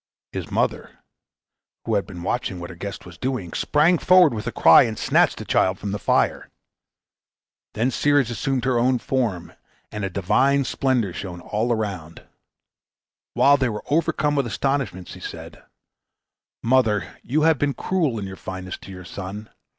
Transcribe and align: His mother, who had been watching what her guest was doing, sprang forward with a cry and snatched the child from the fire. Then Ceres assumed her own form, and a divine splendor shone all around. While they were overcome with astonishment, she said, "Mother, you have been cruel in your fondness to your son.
His 0.31 0.49
mother, 0.49 0.97
who 1.85 1.93
had 1.93 2.07
been 2.07 2.23
watching 2.23 2.59
what 2.59 2.71
her 2.71 2.75
guest 2.75 3.05
was 3.05 3.19
doing, 3.19 3.53
sprang 3.53 3.99
forward 3.99 4.33
with 4.33 4.47
a 4.47 4.51
cry 4.51 4.81
and 4.81 4.97
snatched 4.97 5.37
the 5.37 5.45
child 5.45 5.77
from 5.77 5.91
the 5.91 5.99
fire. 5.99 6.49
Then 7.75 7.91
Ceres 7.91 8.31
assumed 8.31 8.65
her 8.65 8.79
own 8.79 8.97
form, 8.97 9.53
and 9.91 10.03
a 10.03 10.09
divine 10.09 10.63
splendor 10.63 11.13
shone 11.13 11.39
all 11.39 11.71
around. 11.71 12.23
While 13.35 13.57
they 13.57 13.69
were 13.69 13.83
overcome 13.91 14.33
with 14.35 14.47
astonishment, 14.47 15.07
she 15.07 15.19
said, 15.19 15.63
"Mother, 16.63 17.17
you 17.21 17.43
have 17.43 17.59
been 17.59 17.75
cruel 17.75 18.17
in 18.17 18.25
your 18.25 18.37
fondness 18.37 18.79
to 18.79 18.89
your 18.91 19.05
son. 19.05 19.51